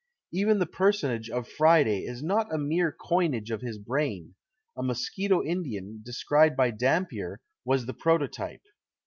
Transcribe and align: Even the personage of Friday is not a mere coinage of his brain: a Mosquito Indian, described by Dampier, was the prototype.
Even 0.33 0.57
the 0.57 0.65
personage 0.65 1.29
of 1.29 1.47
Friday 1.47 1.99
is 2.05 2.23
not 2.23 2.51
a 2.51 2.57
mere 2.57 2.91
coinage 2.91 3.51
of 3.51 3.61
his 3.61 3.77
brain: 3.77 4.33
a 4.75 4.81
Mosquito 4.81 5.43
Indian, 5.43 6.01
described 6.03 6.57
by 6.57 6.71
Dampier, 6.71 7.39
was 7.65 7.85
the 7.85 7.93
prototype. 7.93 8.63